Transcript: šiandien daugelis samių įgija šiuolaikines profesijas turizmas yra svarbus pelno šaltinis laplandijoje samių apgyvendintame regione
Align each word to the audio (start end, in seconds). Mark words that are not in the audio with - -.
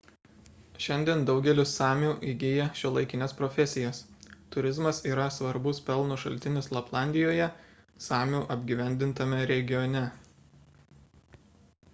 šiandien 0.83 1.19
daugelis 1.29 1.73
samių 1.79 2.13
įgija 2.31 2.63
šiuolaikines 2.79 3.35
profesijas 3.41 3.99
turizmas 4.55 5.03
yra 5.11 5.27
svarbus 5.37 5.83
pelno 5.91 6.19
šaltinis 6.25 6.71
laplandijoje 6.79 7.47
samių 8.09 8.43
apgyvendintame 8.59 9.47
regione 9.55 10.07